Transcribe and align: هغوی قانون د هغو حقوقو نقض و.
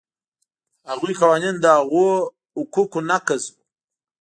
هغوی 0.89 1.13
قانون 1.23 1.55
د 1.61 1.65
هغو 1.77 2.07
حقوقو 2.59 2.99
نقض 3.09 3.43
و. 3.49 3.53